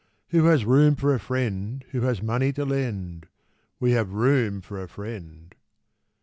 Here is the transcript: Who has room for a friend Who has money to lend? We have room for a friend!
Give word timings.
Who 0.29 0.45
has 0.45 0.65
room 0.65 0.95
for 0.95 1.13
a 1.13 1.19
friend 1.19 1.85
Who 1.91 2.01
has 2.01 2.23
money 2.23 2.51
to 2.53 2.65
lend? 2.65 3.27
We 3.79 3.91
have 3.91 4.13
room 4.13 4.59
for 4.61 4.81
a 4.81 4.87
friend! 4.89 5.53